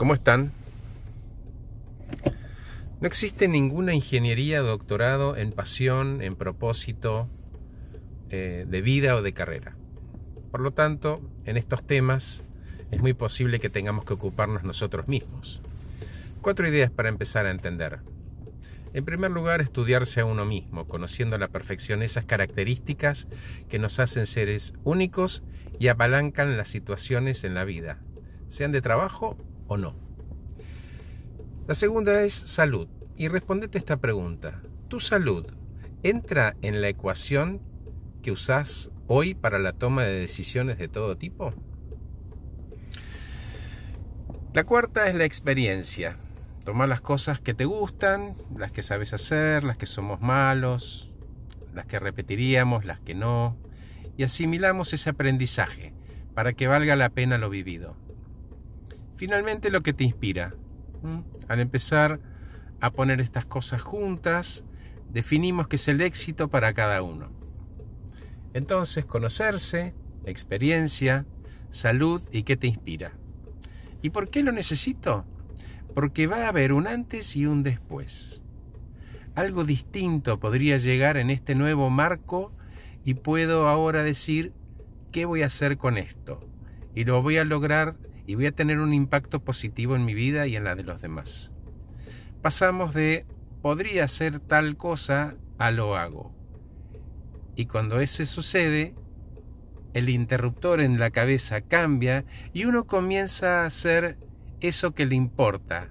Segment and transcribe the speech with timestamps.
[0.00, 0.50] ¿Cómo están?
[3.02, 7.28] No existe ninguna ingeniería doctorado en pasión, en propósito
[8.30, 9.76] eh, de vida o de carrera.
[10.50, 12.46] Por lo tanto, en estos temas
[12.90, 15.60] es muy posible que tengamos que ocuparnos nosotros mismos.
[16.40, 17.98] Cuatro ideas para empezar a entender.
[18.94, 23.28] En primer lugar, estudiarse a uno mismo, conociendo a la perfección esas características
[23.68, 25.42] que nos hacen seres únicos
[25.78, 27.98] y apalancan las situaciones en la vida,
[28.48, 29.36] sean de trabajo
[29.70, 29.94] o no.
[31.68, 32.88] La segunda es salud.
[33.16, 34.60] Y respondete esta pregunta.
[34.88, 35.46] ¿Tu salud
[36.02, 37.60] entra en la ecuación
[38.22, 41.50] que usás hoy para la toma de decisiones de todo tipo?
[44.52, 46.16] La cuarta es la experiencia.
[46.64, 51.12] Tomar las cosas que te gustan, las que sabes hacer, las que somos malos,
[51.72, 53.56] las que repetiríamos, las que no,
[54.16, 55.92] y asimilamos ese aprendizaje
[56.34, 57.94] para que valga la pena lo vivido.
[59.20, 60.54] Finalmente lo que te inspira.
[61.46, 62.20] Al empezar
[62.80, 64.64] a poner estas cosas juntas,
[65.12, 67.30] definimos qué es el éxito para cada uno.
[68.54, 69.92] Entonces, conocerse,
[70.24, 71.26] experiencia,
[71.68, 73.12] salud y qué te inspira.
[74.00, 75.26] ¿Y por qué lo necesito?
[75.94, 78.42] Porque va a haber un antes y un después.
[79.34, 82.54] Algo distinto podría llegar en este nuevo marco
[83.04, 84.54] y puedo ahora decir
[85.12, 86.40] qué voy a hacer con esto.
[86.94, 90.46] Y lo voy a lograr y voy a tener un impacto positivo en mi vida
[90.46, 91.52] y en la de los demás.
[92.42, 93.26] Pasamos de
[93.62, 96.32] podría ser tal cosa a lo hago.
[97.56, 98.94] Y cuando ese sucede,
[99.92, 104.16] el interruptor en la cabeza cambia y uno comienza a hacer
[104.60, 105.88] eso que le importa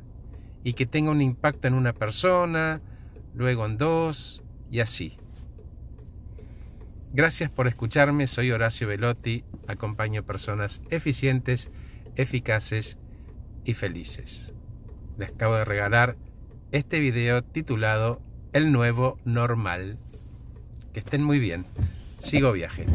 [0.63, 2.81] y que tenga un impacto en una persona,
[3.35, 5.17] luego en dos y así.
[7.11, 11.72] Gracias por escucharme, soy Horacio Velotti, acompaño personas eficientes
[12.15, 12.97] eficaces
[13.65, 14.53] y felices.
[15.17, 16.17] Les acabo de regalar
[16.71, 18.21] este video titulado
[18.53, 19.97] El nuevo normal.
[20.94, 21.66] Que estén muy bien.
[22.19, 22.85] Sigo viaje.